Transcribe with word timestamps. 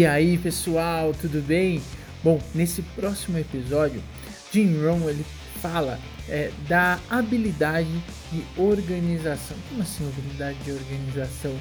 E 0.00 0.06
aí 0.06 0.38
pessoal, 0.38 1.12
tudo 1.12 1.42
bem? 1.46 1.82
Bom, 2.24 2.40
nesse 2.54 2.80
próximo 2.80 3.36
episódio, 3.36 4.02
Jim 4.50 4.82
Rohn 4.82 5.06
ele 5.10 5.26
fala 5.60 6.00
é, 6.26 6.50
da 6.66 6.98
habilidade 7.10 8.02
de 8.32 8.42
organização. 8.56 9.54
Como 9.68 9.82
assim 9.82 10.08
habilidade 10.08 10.56
de 10.64 10.72
organização? 10.72 11.54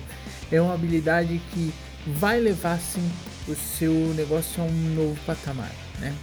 É 0.49 0.61
uma 0.61 0.73
habilidade 0.73 1.41
que 1.51 1.73
vai 2.07 2.39
levar 2.39 2.79
sim 2.79 3.05
o 3.45 3.55
seu 3.55 3.93
negócio 4.15 4.63
a 4.63 4.65
um 4.65 4.95
novo 4.95 5.19
patamar, 5.25 5.75
né? 5.99 6.15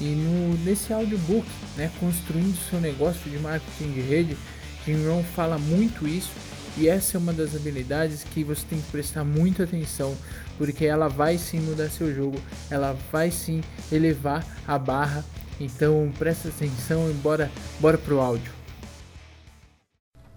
E 0.00 0.06
no, 0.06 0.58
nesse 0.64 0.92
audiobook, 0.92 1.46
né, 1.76 1.88
construindo 2.00 2.58
seu 2.68 2.80
negócio 2.80 3.30
de 3.30 3.38
marketing 3.38 3.92
de 3.92 4.00
rede, 4.00 4.36
Jim 4.84 5.06
Rohn 5.06 5.22
fala 5.22 5.56
muito 5.56 6.08
isso 6.08 6.32
e 6.76 6.88
essa 6.88 7.16
é 7.16 7.18
uma 7.18 7.32
das 7.32 7.54
habilidades 7.54 8.24
que 8.24 8.44
você 8.44 8.64
tem 8.68 8.80
que 8.80 8.90
prestar 8.90 9.24
muita 9.24 9.64
atenção, 9.64 10.16
porque 10.56 10.84
ela 10.84 11.08
vai 11.08 11.36
sim 11.36 11.60
mudar 11.60 11.90
seu 11.90 12.14
jogo, 12.14 12.40
ela 12.70 12.96
vai 13.10 13.30
sim 13.30 13.62
elevar 13.90 14.44
a 14.66 14.78
barra. 14.78 15.24
Então 15.58 16.10
presta 16.18 16.48
atenção 16.48 17.10
e 17.10 17.14
bora, 17.14 17.50
bora 17.80 17.98
pro 17.98 18.20
áudio. 18.20 18.52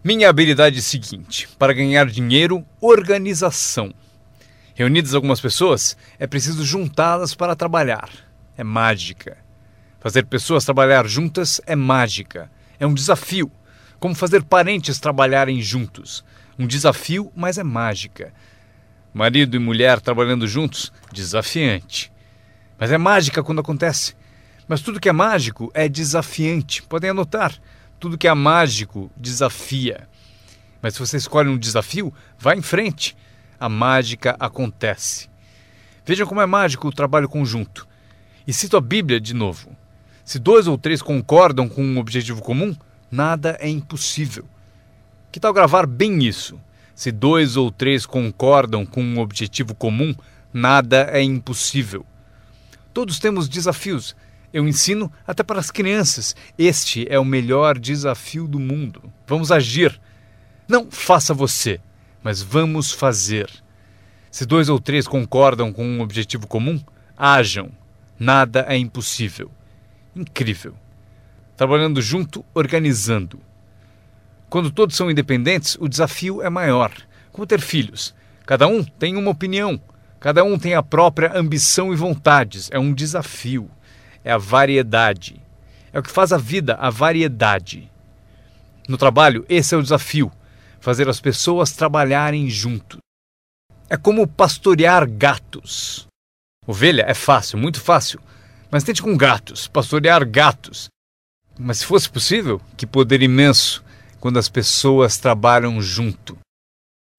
Minha 0.03 0.29
habilidade 0.29 0.79
é 0.79 0.81
seguinte: 0.81 1.47
para 1.57 1.71
ganhar 1.71 2.05
dinheiro, 2.07 2.65
organização. 2.81 3.93
Reunidas 4.75 5.13
algumas 5.13 5.39
pessoas, 5.39 5.95
é 6.19 6.25
preciso 6.25 6.65
juntá-las 6.65 7.35
para 7.35 7.55
trabalhar. 7.55 8.09
É 8.57 8.63
mágica. 8.63 9.37
Fazer 9.99 10.25
pessoas 10.25 10.65
trabalhar 10.65 11.07
juntas 11.07 11.61
é 11.65 11.75
mágica. 11.75 12.51
É 12.79 12.85
um 12.85 12.93
desafio. 12.93 13.49
Como 14.03 14.13
fazer 14.13 14.43
parentes 14.43 14.99
trabalharem 14.99 15.61
juntos. 15.61 16.25
Um 16.59 16.67
desafio, 16.67 17.31
mas 17.33 17.57
é 17.57 17.63
mágica. 17.63 18.33
Marido 19.13 19.55
e 19.55 19.59
mulher 19.59 20.01
trabalhando 20.01 20.45
juntos, 20.45 20.91
desafiante. 21.09 22.11
Mas 22.77 22.91
é 22.91 22.97
mágica 22.97 23.41
quando 23.41 23.61
acontece. 23.61 24.13
Mas 24.67 24.81
tudo 24.81 24.99
que 24.99 25.07
é 25.07 25.13
mágico 25.13 25.71
é 25.73 25.87
desafiante. 25.87 26.83
Podem 26.83 27.11
anotar. 27.11 27.57
Tudo 27.97 28.17
que 28.17 28.27
é 28.27 28.33
mágico 28.33 29.09
desafia. 29.15 30.05
Mas 30.81 30.95
se 30.95 30.99
você 30.99 31.15
escolhe 31.15 31.47
um 31.47 31.57
desafio, 31.57 32.13
vá 32.37 32.53
em 32.53 32.61
frente. 32.61 33.15
A 33.57 33.69
mágica 33.69 34.35
acontece. 34.37 35.29
Vejam 36.05 36.27
como 36.27 36.41
é 36.41 36.45
mágico 36.45 36.89
o 36.89 36.93
trabalho 36.93 37.29
conjunto. 37.29 37.87
E 38.45 38.51
cito 38.51 38.75
a 38.75 38.81
Bíblia 38.81 39.21
de 39.21 39.33
novo. 39.33 39.73
Se 40.25 40.39
dois 40.39 40.67
ou 40.67 40.77
três 40.77 41.01
concordam 41.01 41.69
com 41.69 41.81
um 41.81 41.99
objetivo 41.99 42.41
comum, 42.41 42.75
nada 43.13 43.55
é 43.59 43.69
impossível. 43.69 44.43
Que 45.31 45.39
tal 45.39 45.53
gravar 45.53 45.85
bem 45.85 46.23
isso? 46.25 46.59
Se 46.95 47.11
dois 47.11 47.55
ou 47.55 47.69
três 47.69 48.07
concordam 48.07 48.87
com 48.87 49.03
um 49.03 49.19
objetivo 49.19 49.75
comum, 49.75 50.15
nada 50.51 51.09
é 51.11 51.21
impossível. 51.21 52.03
Todos 52.91 53.19
temos 53.19 53.47
desafios. 53.47 54.15
Eu 54.51 54.67
ensino 54.67 55.11
até 55.27 55.43
para 55.43 55.59
as 55.59 55.69
crianças. 55.69 56.35
Este 56.57 57.05
é 57.07 57.19
o 57.19 57.25
melhor 57.25 57.77
desafio 57.77 58.47
do 58.47 58.59
mundo. 58.59 59.13
Vamos 59.27 59.51
agir. 59.51 60.01
Não 60.67 60.89
faça 60.89 61.35
você, 61.35 61.79
mas 62.23 62.41
vamos 62.41 62.91
fazer. 62.91 63.47
Se 64.31 64.43
dois 64.43 64.69
ou 64.69 64.79
três 64.79 65.07
concordam 65.07 65.71
com 65.71 65.85
um 65.85 66.01
objetivo 66.01 66.47
comum, 66.47 66.81
hajam. 67.15 67.69
Nada 68.17 68.65
é 68.67 68.75
impossível. 68.75 69.51
Incrível 70.15 70.75
trabalhando 71.63 72.01
junto, 72.01 72.43
organizando. 72.53 73.39
Quando 74.49 74.69
todos 74.69 74.97
são 74.97 75.09
independentes, 75.09 75.77
o 75.79 75.87
desafio 75.87 76.41
é 76.41 76.49
maior. 76.49 76.91
Como 77.31 77.47
ter 77.47 77.61
filhos. 77.61 78.13
Cada 78.45 78.67
um 78.67 78.83
tem 78.83 79.15
uma 79.15 79.31
opinião, 79.31 79.81
cada 80.19 80.43
um 80.43 80.59
tem 80.59 80.73
a 80.73 80.83
própria 80.83 81.31
ambição 81.33 81.93
e 81.93 81.95
vontades. 81.95 82.69
É 82.69 82.77
um 82.77 82.93
desafio. 82.93 83.71
É 84.25 84.33
a 84.33 84.37
variedade. 84.37 85.41
É 85.93 85.99
o 85.99 86.03
que 86.03 86.11
faz 86.11 86.33
a 86.33 86.37
vida 86.37 86.75
a 86.75 86.89
variedade. 86.89 87.89
No 88.89 88.97
trabalho, 88.97 89.45
esse 89.47 89.73
é 89.73 89.77
o 89.77 89.81
desafio: 89.81 90.29
fazer 90.81 91.07
as 91.07 91.21
pessoas 91.21 91.71
trabalharem 91.71 92.49
juntos. 92.49 92.99
É 93.89 93.95
como 93.95 94.27
pastorear 94.27 95.09
gatos. 95.09 96.07
Ovelha 96.67 97.05
é 97.07 97.13
fácil, 97.13 97.57
muito 97.57 97.79
fácil. 97.79 98.19
Mas 98.69 98.83
tente 98.83 99.01
com 99.01 99.15
gatos, 99.15 99.65
pastorear 99.69 100.27
gatos. 100.27 100.89
Mas 101.57 101.79
se 101.79 101.85
fosse 101.85 102.09
possível, 102.09 102.59
que 102.75 102.87
poder 102.87 103.21
imenso 103.21 103.83
quando 104.19 104.39
as 104.39 104.49
pessoas 104.49 105.17
trabalham 105.17 105.81
junto. 105.81 106.37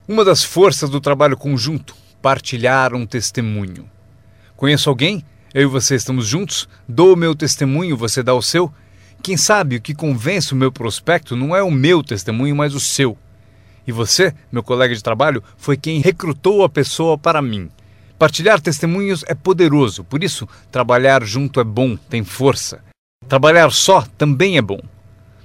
Uma 0.09 0.25
das 0.25 0.43
forças 0.43 0.91
do 0.91 1.01
trabalho 1.01 1.37
conjunto, 1.37 1.95
partilhar 2.21 2.95
um 2.95 3.07
testemunho. 3.07 3.89
Conheço 4.57 4.89
alguém? 4.89 5.25
Eu 5.53 5.63
e 5.63 5.67
você 5.67 5.95
estamos 5.95 6.27
juntos? 6.27 6.69
Dou 6.89 7.13
o 7.13 7.17
meu 7.17 7.35
testemunho, 7.35 7.97
você 7.97 8.23
dá 8.23 8.35
o 8.35 8.43
seu? 8.43 8.73
Quem 9.23 9.37
sabe 9.37 9.77
o 9.77 9.81
que 9.81 9.95
convence 9.95 10.53
o 10.53 10.57
meu 10.57 10.73
prospecto 10.73 11.37
não 11.37 11.55
é 11.55 11.63
o 11.63 11.71
meu 11.71 12.03
testemunho, 12.03 12.57
mas 12.57 12.75
o 12.75 12.81
seu. 12.81 13.17
E 13.87 13.93
você, 13.93 14.35
meu 14.51 14.63
colega 14.63 14.95
de 14.95 15.03
trabalho, 15.03 15.43
foi 15.57 15.77
quem 15.77 16.01
recrutou 16.01 16.65
a 16.65 16.69
pessoa 16.69 17.17
para 17.17 17.41
mim. 17.41 17.71
Partilhar 18.19 18.61
testemunhos 18.61 19.25
é 19.29 19.35
poderoso, 19.35 20.05
por 20.05 20.25
isso, 20.25 20.49
trabalhar 20.73 21.23
junto 21.25 21.61
é 21.61 21.65
bom, 21.65 21.97
tem 21.97 22.25
força. 22.25 22.83
Trabalhar 23.29 23.71
só 23.73 24.03
também 24.19 24.59
é 24.59 24.63
bom. 24.63 24.81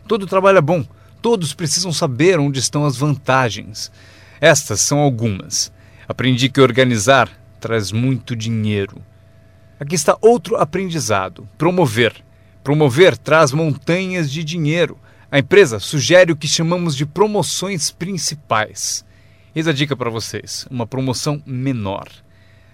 Todo 0.07 0.27
trabalho 0.27 0.57
é 0.57 0.61
bom. 0.61 0.85
Todos 1.21 1.53
precisam 1.53 1.93
saber 1.93 2.39
onde 2.39 2.59
estão 2.59 2.85
as 2.85 2.97
vantagens. 2.97 3.91
Estas 4.41 4.81
são 4.81 4.99
algumas. 4.99 5.71
Aprendi 6.07 6.49
que 6.49 6.61
organizar 6.61 7.29
traz 7.59 7.91
muito 7.91 8.35
dinheiro. 8.35 9.01
Aqui 9.79 9.95
está 9.95 10.17
outro 10.21 10.57
aprendizado: 10.57 11.47
promover. 11.57 12.13
Promover 12.63 13.17
traz 13.17 13.51
montanhas 13.51 14.29
de 14.31 14.43
dinheiro. 14.43 14.97
A 15.31 15.39
empresa 15.39 15.79
sugere 15.79 16.31
o 16.31 16.35
que 16.35 16.47
chamamos 16.47 16.95
de 16.95 17.05
promoções 17.05 17.91
principais. 17.91 19.05
Eis 19.55 19.67
a 19.67 19.71
dica 19.71 19.95
para 19.95 20.09
vocês: 20.09 20.67
uma 20.69 20.85
promoção 20.85 21.41
menor. 21.45 22.07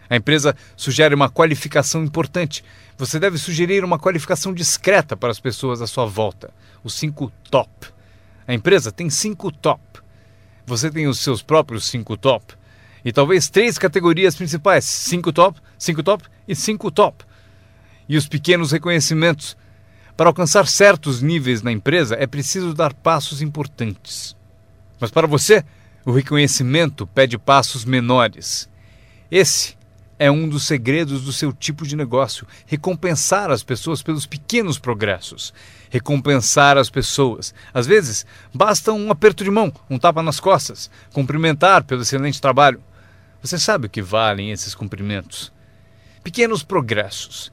A 0.10 0.16
empresa 0.16 0.56
sugere 0.76 1.16
uma 1.16 1.30
qualificação 1.30 2.04
importante. 2.04 2.64
Você 2.98 3.20
deve 3.20 3.38
sugerir 3.38 3.84
uma 3.84 4.00
qualificação 4.00 4.54
discreta 4.54 5.18
para 5.18 5.32
as 5.32 5.40
pessoas 5.40 5.82
à 5.82 5.88
sua 5.88 6.06
volta. 6.06 6.54
Os 6.84 6.94
cinco 6.94 7.32
top. 7.50 7.88
A 8.48 8.54
empresa 8.54 8.92
tem 8.92 9.10
cinco 9.10 9.52
top. 9.52 9.82
Você 10.66 10.90
tem 10.90 11.08
os 11.08 11.20
seus 11.20 11.42
próprios 11.42 11.86
cinco 11.86 12.16
top. 12.16 12.54
E 13.04 13.12
talvez 13.12 13.50
três 13.50 13.78
categorias 13.78 14.36
principais: 14.36 14.86
cinco 14.86 15.32
top, 15.32 15.60
cinco 15.78 16.02
top 16.02 16.24
e 16.48 16.56
cinco 16.56 16.92
top. 16.92 17.26
E 18.08 18.18
os 18.18 18.28
pequenos 18.28 18.72
reconhecimentos. 18.72 19.58
Para 20.18 20.30
alcançar 20.30 20.66
certos 20.66 21.22
níveis 21.22 21.62
na 21.62 21.74
empresa 21.74 22.16
é 22.18 22.26
preciso 22.26 22.74
dar 22.74 22.94
passos 22.94 23.42
importantes. 23.42 24.36
Mas 24.98 25.12
para 25.12 25.28
você, 25.28 25.64
o 26.06 26.12
reconhecimento 26.12 27.06
pede 27.06 27.38
passos 27.38 27.84
menores. 27.84 28.70
Esse 29.30 29.76
é 30.18 30.32
um 30.32 30.48
dos 30.48 30.66
segredos 30.66 31.24
do 31.24 31.34
seu 31.34 31.52
tipo 31.52 31.86
de 31.86 31.96
negócio. 31.96 32.48
Recompensar 32.66 33.52
as 33.52 33.64
pessoas 33.64 34.02
pelos 34.02 34.26
pequenos 34.26 34.80
progressos. 34.80 35.54
Recompensar 35.90 36.78
as 36.78 36.90
pessoas. 36.90 37.54
Às 37.74 37.86
vezes, 37.86 38.26
basta 38.54 38.94
um 38.94 39.12
aperto 39.12 39.44
de 39.44 39.52
mão, 39.52 39.74
um 39.90 40.00
tapa 40.00 40.24
nas 40.24 40.40
costas, 40.40 40.90
cumprimentar 41.14 41.84
pelo 41.84 42.02
excelente 42.02 42.42
trabalho. 42.42 42.82
Você 43.42 43.60
sabe 43.60 43.88
o 43.88 43.90
que 43.90 44.02
valem 44.02 44.52
esses 44.52 44.74
cumprimentos. 44.74 45.52
Pequenos 46.24 46.64
progressos. 46.64 47.52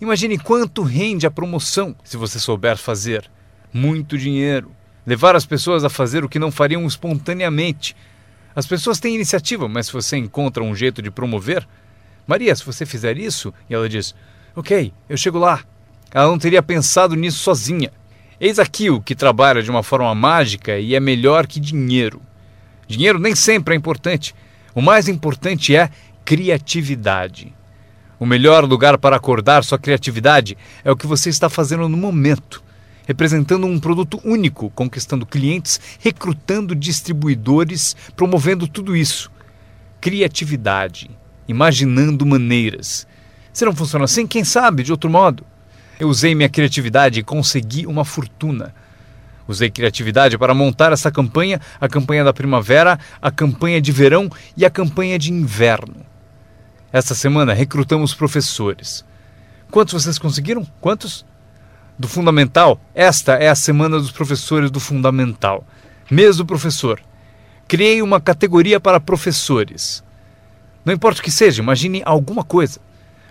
Imagine 0.00 0.38
quanto 0.38 0.82
rende 0.82 1.26
a 1.26 1.30
promoção 1.30 1.94
se 2.02 2.16
você 2.16 2.38
souber 2.38 2.76
fazer. 2.76 3.30
Muito 3.72 4.16
dinheiro. 4.16 4.72
Levar 5.06 5.36
as 5.36 5.46
pessoas 5.46 5.84
a 5.84 5.90
fazer 5.90 6.24
o 6.24 6.28
que 6.28 6.38
não 6.38 6.50
fariam 6.50 6.86
espontaneamente. 6.86 7.94
As 8.54 8.66
pessoas 8.66 8.98
têm 8.98 9.14
iniciativa, 9.14 9.68
mas 9.68 9.86
se 9.86 9.92
você 9.92 10.16
encontra 10.16 10.62
um 10.62 10.74
jeito 10.74 11.00
de 11.00 11.10
promover, 11.10 11.66
Maria, 12.28 12.54
se 12.54 12.62
você 12.62 12.84
fizer 12.84 13.16
isso, 13.16 13.54
e 13.70 13.74
ela 13.74 13.88
diz: 13.88 14.14
Ok, 14.54 14.92
eu 15.08 15.16
chego 15.16 15.38
lá. 15.38 15.64
Ela 16.12 16.26
não 16.28 16.38
teria 16.38 16.62
pensado 16.62 17.16
nisso 17.16 17.38
sozinha. 17.38 17.90
Eis 18.38 18.58
aqui 18.58 18.90
o 18.90 19.00
que 19.00 19.14
trabalha 19.14 19.62
de 19.62 19.70
uma 19.70 19.82
forma 19.82 20.14
mágica 20.14 20.78
e 20.78 20.94
é 20.94 21.00
melhor 21.00 21.46
que 21.46 21.58
dinheiro. 21.58 22.20
Dinheiro 22.86 23.18
nem 23.18 23.34
sempre 23.34 23.72
é 23.72 23.78
importante. 23.78 24.34
O 24.74 24.82
mais 24.82 25.08
importante 25.08 25.74
é 25.74 25.90
criatividade. 26.22 27.54
O 28.20 28.26
melhor 28.26 28.62
lugar 28.64 28.98
para 28.98 29.16
acordar 29.16 29.64
sua 29.64 29.78
criatividade 29.78 30.56
é 30.84 30.90
o 30.90 30.96
que 30.96 31.06
você 31.06 31.30
está 31.30 31.48
fazendo 31.48 31.88
no 31.88 31.96
momento, 31.96 32.62
representando 33.06 33.66
um 33.66 33.80
produto 33.80 34.20
único, 34.22 34.68
conquistando 34.70 35.24
clientes, 35.24 35.80
recrutando 35.98 36.74
distribuidores, 36.74 37.96
promovendo 38.14 38.68
tudo 38.68 38.94
isso. 38.94 39.30
Criatividade 39.98 41.17
imaginando 41.48 42.26
maneiras. 42.26 43.06
Se 43.52 43.64
não 43.64 43.74
funciona 43.74 44.04
assim, 44.04 44.26
quem 44.26 44.44
sabe 44.44 44.82
de 44.82 44.92
outro 44.92 45.10
modo? 45.10 45.44
Eu 45.98 46.08
usei 46.08 46.34
minha 46.34 46.48
criatividade 46.48 47.18
e 47.18 47.24
consegui 47.24 47.86
uma 47.86 48.04
fortuna. 48.04 48.72
Usei 49.48 49.70
criatividade 49.70 50.36
para 50.36 50.54
montar 50.54 50.92
essa 50.92 51.10
campanha, 51.10 51.60
a 51.80 51.88
campanha 51.88 52.22
da 52.22 52.32
primavera, 52.32 53.00
a 53.20 53.30
campanha 53.30 53.80
de 53.80 53.90
verão 53.90 54.30
e 54.56 54.64
a 54.64 54.70
campanha 54.70 55.18
de 55.18 55.32
inverno. 55.32 56.06
Esta 56.92 57.14
semana 57.14 57.54
recrutamos 57.54 58.14
professores. 58.14 59.04
Quantos 59.70 59.94
vocês 59.94 60.18
conseguiram? 60.18 60.66
Quantos? 60.80 61.24
Do 61.98 62.06
Fundamental? 62.06 62.80
Esta 62.94 63.34
é 63.34 63.48
a 63.48 63.54
semana 63.54 63.98
dos 63.98 64.12
professores 64.12 64.70
do 64.70 64.78
Fundamental. 64.78 65.66
Mês 66.10 66.36
do 66.36 66.46
professor. 66.46 67.00
Criei 67.66 68.00
uma 68.00 68.20
categoria 68.20 68.78
para 68.78 69.00
professores. 69.00 70.02
Não 70.84 70.94
importa 70.94 71.20
o 71.20 71.22
que 71.22 71.30
seja, 71.30 71.62
imagine 71.62 72.02
alguma 72.04 72.42
coisa 72.42 72.80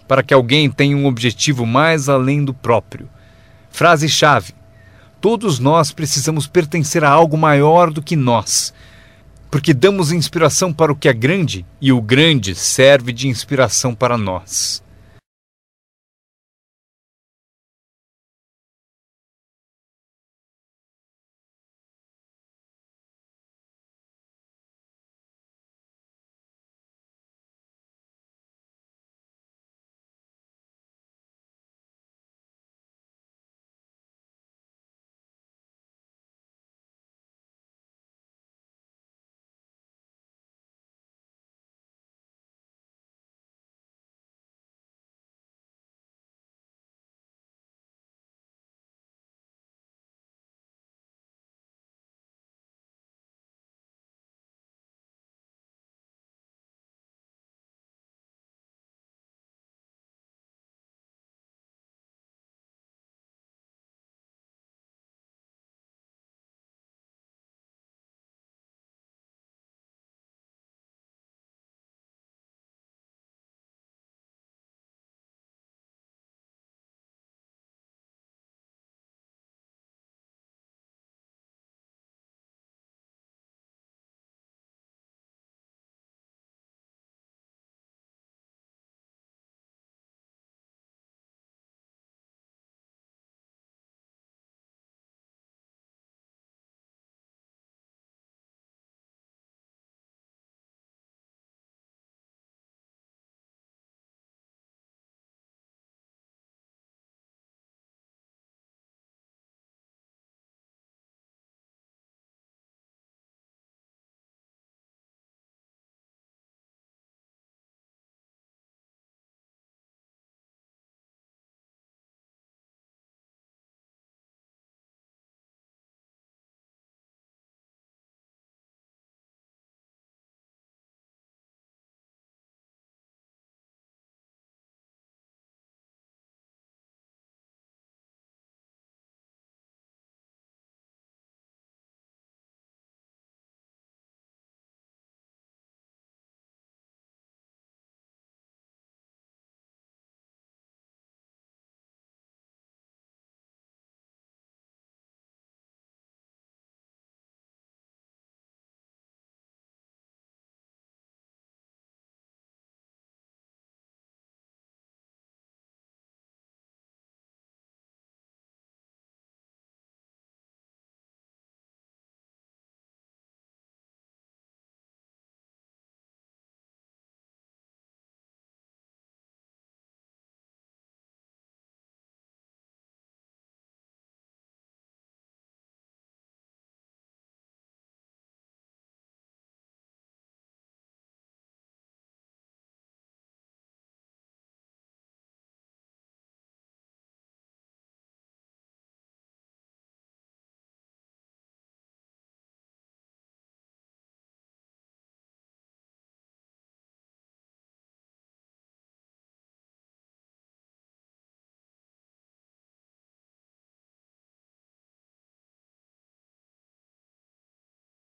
para 0.08 0.24
que 0.24 0.34
alguém 0.34 0.70
tenha 0.70 0.96
um 0.96 1.06
objetivo 1.06 1.66
mais 1.66 2.08
além 2.08 2.44
do 2.44 2.54
próprio. 2.54 3.10
Frase-chave: 3.70 4.54
Todos 5.20 5.60
nós 5.60 5.92
precisamos 5.92 6.48
pertencer 6.48 7.04
a 7.04 7.10
algo 7.10 7.38
maior 7.38 7.92
do 7.92 8.02
que 8.02 8.16
nós, 8.16 8.74
porque 9.52 9.74
damos 9.74 10.12
inspiração 10.12 10.72
para 10.72 10.92
o 10.92 10.96
que 10.96 11.10
é 11.10 11.14
grande 11.14 11.66
e 11.82 11.92
o 11.92 12.02
grande 12.02 12.56
serve 12.56 13.12
de 13.12 13.28
inspiração 13.28 13.94
para 13.94 14.18
nós. 14.18 14.82